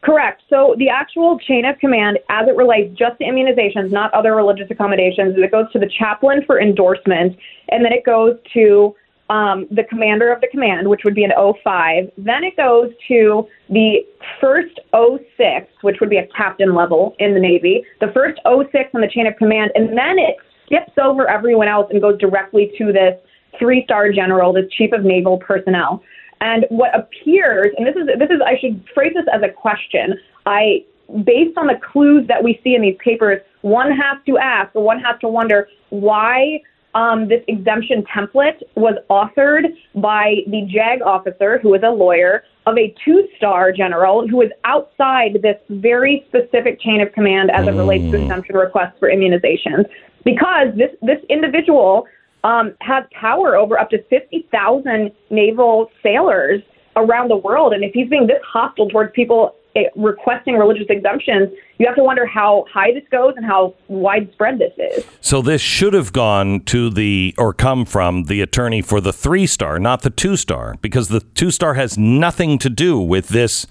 [0.05, 0.43] Correct.
[0.51, 4.67] So the actual chain of command, as it relates just to immunizations, not other religious
[4.71, 7.37] accommodations, it goes to the chaplain for endorsement,
[7.71, 8.95] and then it goes to
[9.31, 11.33] um, the commander of the command, which would be an
[11.65, 12.11] 05.
[12.19, 14.05] Then it goes to the
[14.43, 19.01] first 06, which would be a captain level in the Navy, the first 06 in
[19.01, 20.37] the chain of command, and then it
[20.67, 23.15] skips over everyone else and goes directly to this
[23.59, 26.03] three star general, this chief of naval personnel.
[26.45, 30.21] And what appears, and this is this is I should phrase this as a question.
[30.45, 30.85] I
[31.25, 34.85] based on the clues that we see in these papers, one has to ask or
[34.85, 36.61] one has to wonder why
[36.95, 42.77] um, this exemption template was authored by the JAG officer, who is a lawyer, of
[42.77, 47.73] a two star general who is outside this very specific chain of command as it
[47.73, 49.87] relates to exemption requests for immunizations.
[50.25, 52.07] Because this, this individual
[52.45, 56.63] um, has power over up to 50,000 naval sailors
[56.95, 57.73] around the world.
[57.73, 62.05] And if he's being this hostile towards people eh, requesting religious exemptions, you have to
[62.05, 65.05] wonder how high this goes and how widespread this is.
[65.21, 69.47] So this should have gone to the or come from the attorney for the three
[69.47, 73.67] star, not the two star, because the two star has nothing to do with this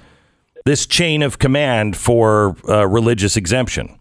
[0.65, 3.99] this chain of command for uh, religious exemption.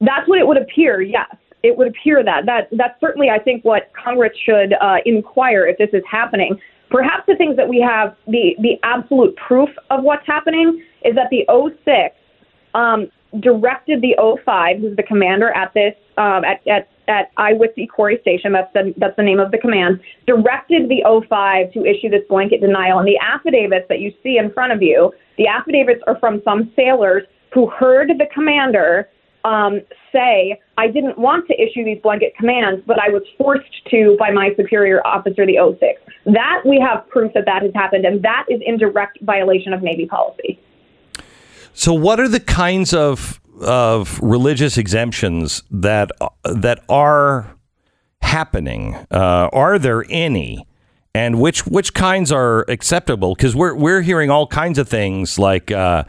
[0.00, 1.26] That's what it would appear, yes.
[1.62, 2.46] It would appear that.
[2.46, 6.58] that that's certainly, I think, what Congress should uh, inquire if this is happening.
[6.90, 11.28] Perhaps the things that we have, the, the absolute proof of what's happening is that
[11.30, 11.44] the
[11.84, 12.16] 06
[12.74, 18.18] um, directed the 05, who's the commander at this, um, at, at, at Iwitsi Quarry
[18.22, 22.22] Station, that's the, that's the name of the command, directed the 05 to issue this
[22.28, 22.98] blanket denial.
[22.98, 26.72] And the affidavits that you see in front of you, the affidavits are from some
[26.74, 29.08] sailors who heard the commander
[29.44, 29.80] um,
[30.12, 34.30] say, I didn't want to issue these blanket commands, but I was forced to by
[34.30, 35.94] my superior officer, the O6.
[36.26, 39.82] That we have proof that that has happened, and that is in direct violation of
[39.82, 40.58] Navy policy.
[41.72, 46.10] So, what are the kinds of of religious exemptions that
[46.44, 47.56] that are
[48.22, 48.94] happening?
[49.10, 50.66] Uh, are there any?
[51.14, 53.34] And which which kinds are acceptable?
[53.34, 55.70] Because we're we're hearing all kinds of things like.
[55.70, 56.04] Uh,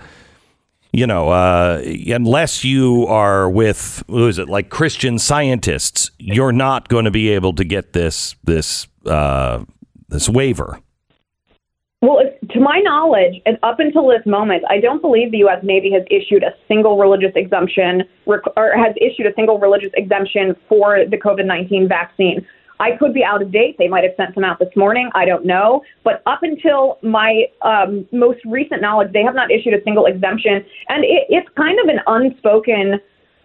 [0.92, 6.90] you know, uh, unless you are with who is it like Christian scientists, you're not
[6.90, 9.64] going to be able to get this this uh,
[10.10, 10.80] this waiver.
[12.02, 15.60] Well, to my knowledge, and up until this moment, I don't believe the U.S.
[15.64, 18.42] Navy has issued a single religious exemption or
[18.76, 22.46] has issued a single religious exemption for the COVID 19 vaccine.
[22.82, 23.76] I could be out of date.
[23.78, 25.10] They might have sent some out this morning.
[25.14, 25.84] I don't know.
[26.04, 30.66] But up until my um, most recent knowledge, they have not issued a single exemption.
[30.90, 32.96] And it, it's kind of an unspoken,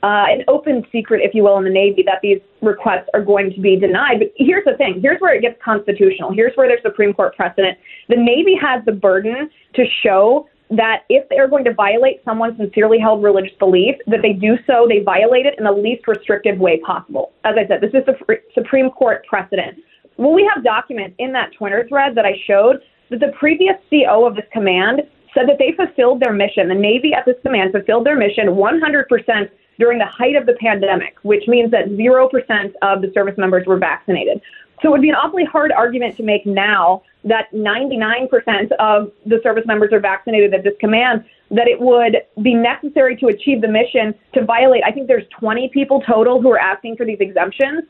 [0.03, 3.53] uh, an open secret, if you will, in the Navy that these requests are going
[3.53, 4.21] to be denied.
[4.21, 6.33] But here's the thing here's where it gets constitutional.
[6.33, 7.77] Here's where there's Supreme Court precedent.
[8.09, 12.99] The Navy has the burden to show that if they're going to violate someone's sincerely
[12.99, 16.81] held religious belief, that they do so, they violate it in the least restrictive way
[16.81, 17.33] possible.
[17.45, 18.17] As I said, this is the
[18.55, 19.79] Supreme Court precedent.
[20.17, 24.27] Well, we have documents in that Twitter thread that I showed that the previous CO
[24.27, 25.03] of this command
[25.35, 26.69] said that they fulfilled their mission.
[26.69, 31.17] The Navy at this command fulfilled their mission 100% during the height of the pandemic,
[31.23, 34.41] which means that 0% of the service members were vaccinated.
[34.83, 39.41] So it would be an awfully hard argument to make now that 99% of the
[39.43, 43.69] service members are vaccinated at this command, that it would be necessary to achieve the
[43.69, 44.83] mission to violate.
[44.85, 47.85] I think there's 20 people total who are asking for these exemptions.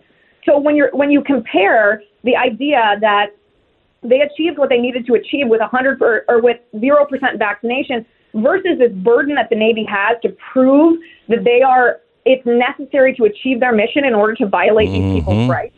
[0.44, 3.37] So when you're when you compare the idea that
[4.03, 8.79] they achieved what they needed to achieve with 100 or, or with 0% vaccination versus
[8.79, 13.61] this burden that the Navy has to prove that they are it's necessary to achieve
[13.61, 15.14] their mission in order to violate mm-hmm.
[15.14, 15.75] these people's rights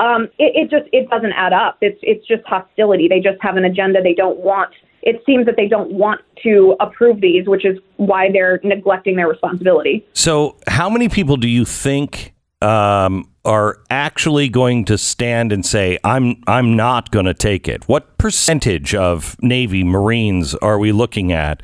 [0.00, 1.78] um, it, it just it doesn't add up.
[1.80, 3.08] It's it's just hostility.
[3.08, 4.02] They just have an agenda.
[4.02, 4.72] They don't want.
[5.02, 9.28] It seems that they don't want to approve these, which is why they're neglecting their
[9.28, 10.06] responsibility.
[10.14, 15.98] So, how many people do you think um, are actually going to stand and say,
[16.04, 17.88] "I'm I'm not going to take it"?
[17.88, 21.62] What percentage of Navy Marines are we looking at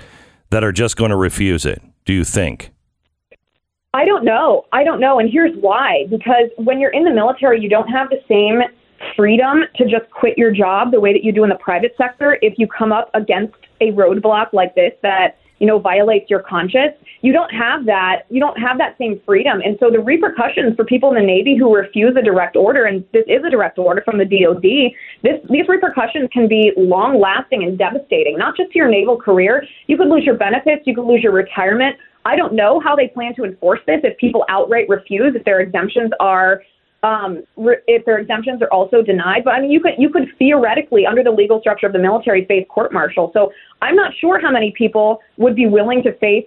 [0.50, 1.82] that are just going to refuse it?
[2.04, 2.72] Do you think?
[3.94, 4.64] I don't know.
[4.72, 5.18] I don't know.
[5.18, 6.06] And here's why.
[6.08, 8.62] Because when you're in the military, you don't have the same
[9.16, 12.38] freedom to just quit your job the way that you do in the private sector
[12.40, 16.94] if you come up against a roadblock like this that you know violates your conscience
[17.20, 20.84] you don't have that you don't have that same freedom and so the repercussions for
[20.84, 24.02] people in the navy who refuse a direct order and this is a direct order
[24.04, 28.78] from the DoD this these repercussions can be long lasting and devastating not just to
[28.78, 32.54] your naval career you could lose your benefits you could lose your retirement I don't
[32.54, 36.62] know how they plan to enforce this if people outright refuse, if their exemptions are
[37.02, 39.42] um, if their exemptions are also denied.
[39.44, 42.44] But I mean, you could you could theoretically, under the legal structure of the military,
[42.46, 43.30] face court martial.
[43.34, 46.46] So I'm not sure how many people would be willing to face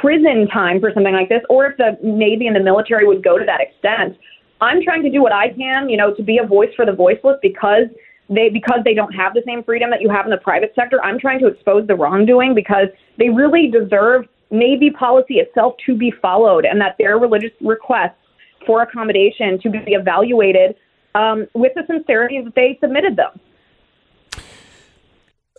[0.00, 3.38] prison time for something like this, or if the Navy and the military would go
[3.38, 4.16] to that extent.
[4.60, 6.92] I'm trying to do what I can, you know, to be a voice for the
[6.92, 7.84] voiceless because
[8.28, 11.02] they because they don't have the same freedom that you have in the private sector.
[11.04, 16.12] I'm trying to expose the wrongdoing because they really deserve Navy policy itself to be
[16.22, 18.16] followed and that their religious requests
[18.66, 20.76] for accommodation to be evaluated
[21.14, 23.40] um, with the sincerity that they submitted them.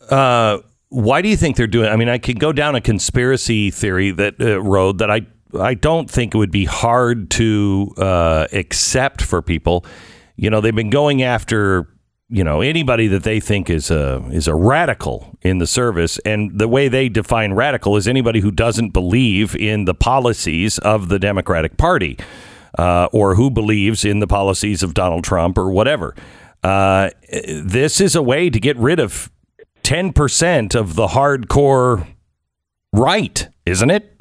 [0.09, 1.89] Uh, why do you think they're doing?
[1.89, 5.25] I mean, I could go down a conspiracy theory that uh, road that I
[5.59, 9.85] I don't think it would be hard to uh, accept for people.
[10.35, 11.87] You know, they've been going after
[12.35, 16.59] you know anybody that they think is a is a radical in the service and
[16.59, 21.17] the way they define radical is anybody who doesn't believe in the policies of the
[21.17, 22.17] Democratic Party
[22.77, 26.13] uh, or who believes in the policies of Donald Trump or whatever.
[26.61, 27.09] Uh,
[27.47, 29.31] this is a way to get rid of
[29.81, 32.05] ten percent of the hardcore
[32.91, 34.14] right, isn't it?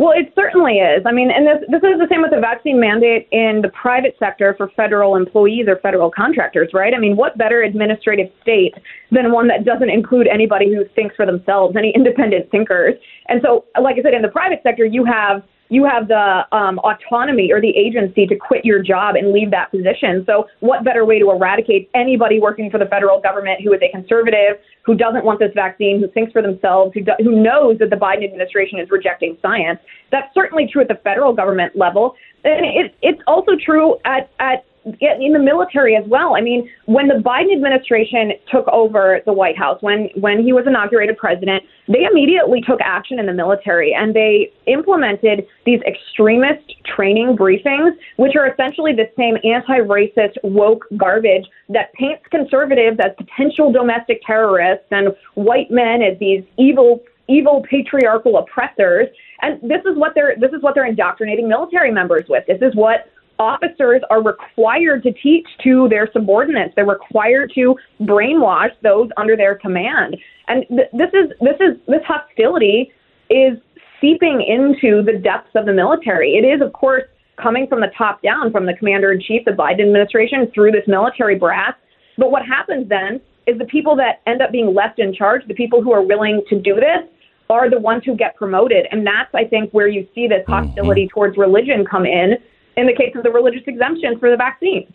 [0.00, 1.04] Well, it certainly is.
[1.04, 4.16] I mean, and this this is the same with the vaccine mandate in the private
[4.18, 6.94] sector for federal employees or federal contractors, right?
[6.94, 8.72] I mean, what better administrative state
[9.10, 12.94] than one that doesn't include anybody who thinks for themselves, any independent thinkers?
[13.28, 16.78] And so, like I said, in the private sector, you have you have the um,
[16.80, 20.24] autonomy or the agency to quit your job and leave that position.
[20.26, 23.88] So, what better way to eradicate anybody working for the federal government who is a
[23.90, 27.88] conservative, who doesn't want this vaccine, who thinks for themselves, who, do, who knows that
[27.90, 29.78] the Biden administration is rejecting science?
[30.10, 32.16] That's certainly true at the federal government level.
[32.42, 36.34] And it, it's also true at, at in the military as well.
[36.34, 40.66] I mean, when the Biden administration took over the White House, when when he was
[40.66, 47.36] inaugurated president, they immediately took action in the military and they implemented these extremist training
[47.36, 54.22] briefings, which are essentially the same anti-racist woke garbage that paints conservatives as potential domestic
[54.26, 59.06] terrorists and white men as these evil evil patriarchal oppressors.
[59.42, 62.44] And this is what they're this is what they're indoctrinating military members with.
[62.46, 66.74] This is what officers are required to teach to their subordinates.
[66.76, 70.16] They're required to brainwash those under their command.
[70.46, 72.92] And th- this is this is this hostility
[73.30, 73.58] is
[74.00, 76.34] seeping into the depths of the military.
[76.34, 77.04] It is, of course,
[77.42, 80.84] coming from the top down, from the commander in chief, the Biden administration, through this
[80.86, 81.74] military brass.
[82.18, 85.54] But what happens then is the people that end up being left in charge, the
[85.54, 87.08] people who are willing to do this,
[87.48, 88.86] are the ones who get promoted.
[88.90, 91.14] And that's, I think, where you see this hostility mm-hmm.
[91.14, 92.34] towards religion come in
[92.80, 94.92] in the case of the religious exemption for the vaccine.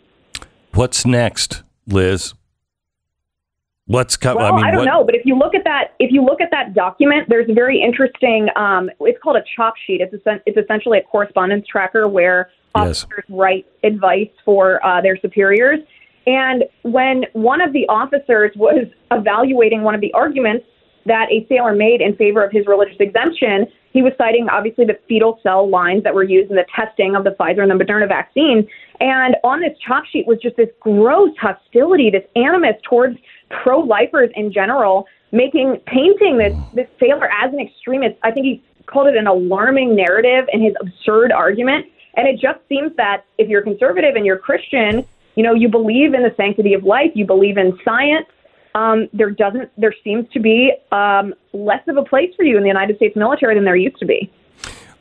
[0.74, 2.34] What's next, Liz?
[3.86, 4.42] What's coming?
[4.42, 6.24] Well, I mean, I don't what, know, but if you look at that, if you
[6.24, 8.48] look at that document, there's a very interesting.
[8.56, 10.00] Um, it's called a chop sheet.
[10.00, 13.04] It's essen- it's essentially a correspondence tracker where Yes.
[13.04, 15.80] officers write advice for uh, their superiors.
[16.26, 20.66] And when one of the officers was evaluating one of the arguments
[21.06, 24.98] that a sailor made in favor of his religious exemption, he was citing obviously the
[25.08, 28.06] fetal cell lines that were used in the testing of the Pfizer and the Moderna
[28.06, 28.68] vaccine.
[29.00, 33.18] And on this chop sheet was just this gross hostility, this animus towards
[33.62, 38.16] pro-lifers in general, making painting this this sailor as an extremist.
[38.22, 41.86] I think he called it an alarming narrative in his absurd argument.
[42.16, 46.14] And it just seems that if you're conservative and you're Christian, you know, you believe
[46.14, 48.26] in the sanctity of life, you believe in science.
[48.76, 52.62] Um, there doesn't, there seems to be um, less of a place for you in
[52.62, 54.30] the United States military than there used to be.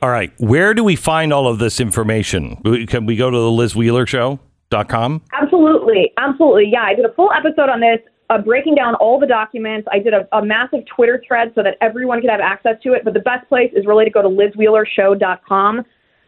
[0.02, 0.32] All right.
[0.38, 2.56] Where do we find all of this information?
[2.88, 5.22] Can we go to the Liz Wheeler Show.com?
[5.34, 6.70] Absolutely, absolutely.
[6.72, 8.00] Yeah, I did a full episode on this,
[8.30, 9.90] uh, breaking down all the documents.
[9.92, 13.04] I did a, a massive Twitter thread so that everyone could have access to it.
[13.04, 15.84] But the best place is really to go to lizwheelershow.com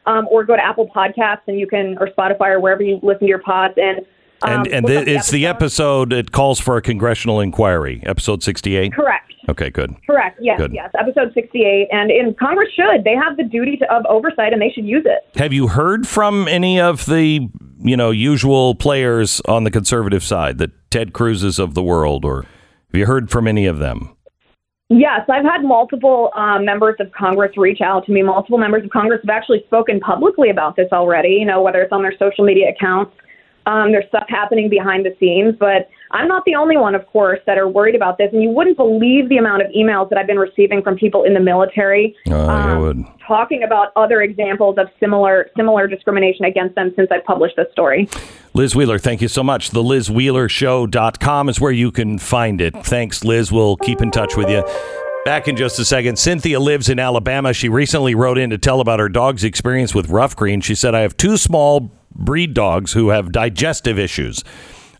[0.06, 3.22] um, or go to Apple Podcasts and you can or Spotify or wherever you listen
[3.22, 4.06] to your pods and.
[4.44, 6.14] Um, And and look the, up it's the episode.
[6.14, 8.04] It calls for a congressional inquiry.
[8.06, 8.94] Episode sixty-eight.
[8.94, 9.34] Correct.
[9.50, 9.96] Okay, good.
[10.06, 10.38] Correct.
[10.42, 10.60] Yes.
[10.60, 10.74] Good.
[10.74, 10.92] Yes.
[11.00, 14.70] Episode sixty-eight, and in Congress should they have the duty to, of oversight, and they
[14.70, 15.40] should use it.
[15.40, 17.48] Have you heard from any of the
[17.80, 22.44] you know usual players on the conservative side, the Ted Cruz's of the world, or
[22.44, 24.16] have you heard from any of them?
[24.90, 28.22] Yes, I've had multiple um, members of Congress reach out to me.
[28.22, 31.30] Multiple members of Congress have actually spoken publicly about this already.
[31.30, 33.12] You know, whether it's on their social media accounts.
[33.68, 37.40] Um, there's stuff happening behind the scenes, but I'm not the only one, of course,
[37.46, 38.30] that are worried about this.
[38.32, 41.34] And you wouldn't believe the amount of emails that I've been receiving from people in
[41.34, 47.10] the military I um, talking about other examples of similar similar discrimination against them since
[47.12, 48.08] I published this story.
[48.54, 49.72] Liz Wheeler, thank you so much.
[49.72, 52.74] The Liz Wheeler LizWheelerShow.com is where you can find it.
[52.86, 53.52] Thanks, Liz.
[53.52, 54.64] We'll keep in touch with you.
[55.26, 56.18] Back in just a second.
[56.18, 57.54] Cynthia lives in Alabama.
[57.54, 60.62] She recently wrote in to tell about her dog's experience with rough green.
[60.62, 64.44] She said, I have two small breed dogs who have digestive issues.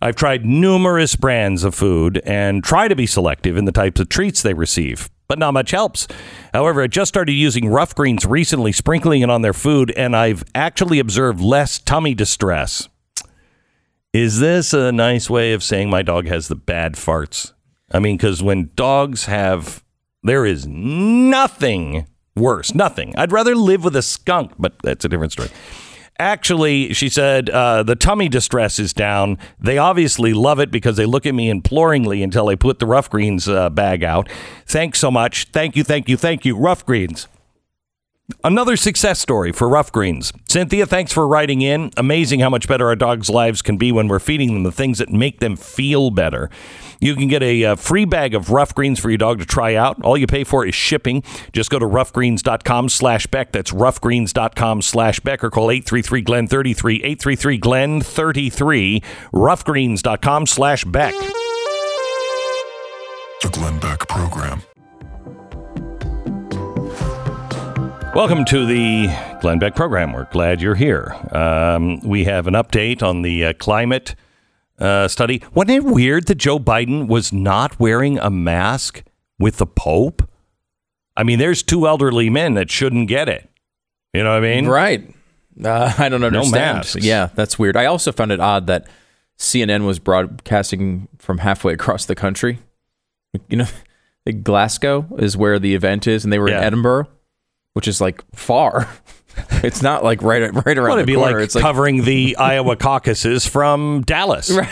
[0.00, 4.08] I've tried numerous brands of food and try to be selective in the types of
[4.08, 6.06] treats they receive, but not much helps.
[6.54, 10.44] However, I just started using rough greens recently, sprinkling it on their food, and I've
[10.54, 12.88] actually observed less tummy distress.
[14.12, 17.52] Is this a nice way of saying my dog has the bad farts?
[17.90, 19.82] I mean, because when dogs have,
[20.22, 22.06] there is nothing
[22.36, 22.74] worse.
[22.74, 23.14] Nothing.
[23.16, 25.50] I'd rather live with a skunk, but that's a different story.
[26.20, 29.38] Actually, she said uh, the tummy distress is down.
[29.60, 33.08] They obviously love it because they look at me imploringly until I put the rough
[33.08, 34.28] greens uh, bag out.
[34.66, 35.46] Thanks so much.
[35.52, 36.56] Thank you, thank you, thank you.
[36.56, 37.28] Rough greens.
[38.44, 40.34] Another success story for Rough Greens.
[40.48, 41.90] Cynthia, thanks for writing in.
[41.96, 44.98] Amazing how much better our dogs' lives can be when we're feeding them the things
[44.98, 46.50] that make them feel better.
[47.00, 49.74] You can get a, uh free bag of Rough Greens for your dog to try
[49.74, 50.02] out.
[50.02, 51.22] All you pay for is shipping.
[51.52, 53.52] Just go to roughgreens.com slash Beck.
[53.52, 59.02] That's roughgreens.com slash Beck or call 833-GLENN-33, 833-GLENN-33,
[59.32, 61.14] roughgreens.com slash Beck.
[63.40, 64.62] The Glenn Beck Program.
[68.14, 69.08] Welcome to the
[69.40, 70.12] Glenn Beck program.
[70.12, 71.14] We're glad you're here.
[71.30, 74.14] Um, we have an update on the uh, climate
[74.78, 75.42] uh, study.
[75.54, 79.04] Wasn't it weird that Joe Biden was not wearing a mask
[79.38, 80.28] with the Pope?
[81.16, 83.48] I mean, there's two elderly men that shouldn't get it.
[84.12, 84.66] You know what I mean?
[84.66, 85.14] Right.
[85.62, 86.54] Uh, I don't understand.
[86.78, 87.04] masks.
[87.04, 87.76] Yeah, that's weird.
[87.76, 88.88] I also found it odd that
[89.38, 92.58] CNN was broadcasting from halfway across the country.
[93.48, 93.66] You know,
[94.42, 96.58] Glasgow is where the event is, and they were Yeah.
[96.58, 97.08] in Edinburgh,
[97.74, 98.88] which is like far.
[99.62, 101.36] it's not like right right around Well, it'd be corner.
[101.36, 104.50] like it's like covering the Iowa caucuses from Dallas.
[104.50, 104.68] Right.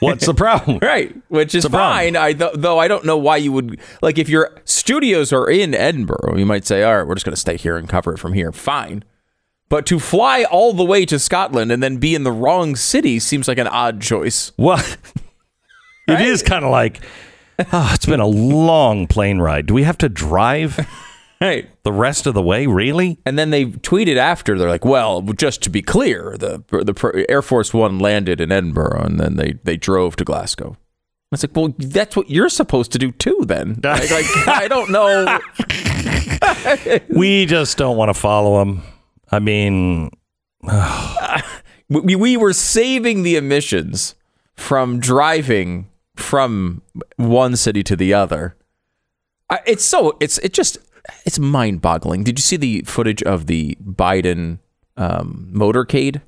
[0.00, 0.78] What's the problem?
[0.82, 2.14] Right, which is It's a problem.
[2.14, 2.16] fine.
[2.16, 5.74] I th- though I don't know why you would like if your studios are in
[5.74, 8.18] Edinburgh, you might say, "All right, we're just going to stay here and cover it
[8.18, 9.04] from here." Fine.
[9.68, 13.18] But to fly all the way to Scotland and then be in the wrong city
[13.20, 14.50] seems like an odd choice.
[14.58, 14.84] Well,
[16.08, 17.00] it is kind of like,
[17.72, 19.66] oh, it's been a long plane ride.
[19.66, 20.76] Do we have to drive
[21.42, 21.68] Right.
[21.82, 22.66] the rest of the way?
[22.68, 23.18] Really?
[23.26, 27.42] And then they tweeted after they're like, "Well, just to be clear, the the Air
[27.42, 31.56] Force 1 landed in Edinburgh and then they they drove to Glasgow." I was like,
[31.56, 35.38] "Well, that's what you're supposed to do too then." Like, like, I don't know.
[37.08, 38.82] We just don't want to follow them.
[39.30, 40.10] I mean,
[41.88, 44.14] we, we were saving the emissions
[44.54, 46.82] from driving from
[47.16, 48.56] one city to the other.
[49.50, 50.78] I, it's so it's it just
[51.24, 52.24] it's mind-boggling.
[52.24, 54.58] Did you see the footage of the Biden
[54.96, 56.20] um, motorcade?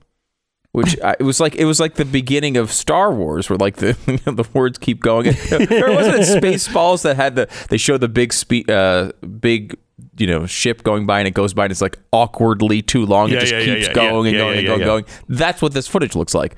[0.75, 3.77] which I, it was like it was like the beginning of Star Wars, where like
[3.77, 5.29] the you know, the words keep going.
[5.29, 9.79] or wasn't it Spaceballs that had the they show the big spe- uh, big
[10.19, 13.29] you know ship going by and it goes by and it's like awkwardly too long.
[13.31, 14.87] Yeah, it just yeah, keeps yeah, going and going and yeah, going, yeah.
[14.87, 15.05] going.
[15.29, 16.57] That's what this footage looks like.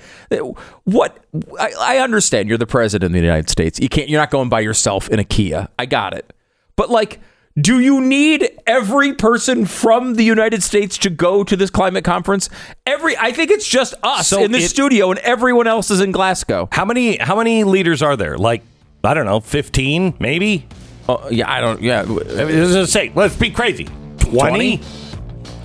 [0.85, 1.25] What
[1.61, 3.79] I, I understand, you're the president of the United States.
[3.79, 4.09] You can't.
[4.09, 5.69] You're not going by yourself in a Kia.
[5.79, 6.33] I got it.
[6.77, 7.21] But like,
[7.59, 12.51] do you need every person from the United States to go to this climate conference?
[12.85, 16.13] Every, I think it's just us So in the studio, and everyone else is in
[16.13, 16.69] Glasgow.
[16.71, 18.37] How many how many leaders are there?
[18.37, 18.63] Like
[19.03, 20.67] I don't know, fifteen maybe.
[21.09, 21.81] Oh, yeah, I don't.
[21.81, 23.87] Yeah, I mean, Let's say, let's be crazy.
[24.19, 24.81] Twenty.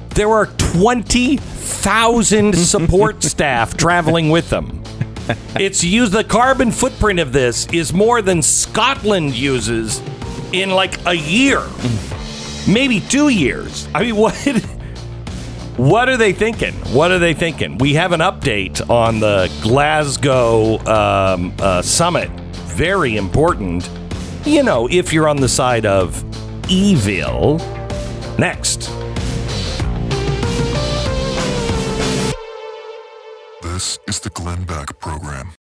[0.10, 4.82] There are twenty thousand support staff traveling with them.
[5.60, 6.14] It's used.
[6.14, 10.02] The carbon footprint of this is more than Scotland uses
[10.54, 11.66] in like a year,
[12.68, 13.88] maybe two years.
[13.94, 14.36] I mean, what?
[15.78, 16.74] What are they thinking?
[16.94, 17.78] What are they thinking?
[17.78, 22.30] We have an update on the Glasgow um, uh, summit.
[22.76, 23.90] Very important.
[24.46, 26.24] You know, if you're on the side of
[26.70, 27.58] evil.
[28.38, 28.90] Next.
[33.62, 35.48] This is the Glenn Beck Program.